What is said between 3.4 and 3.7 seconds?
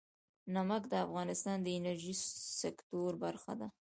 ده.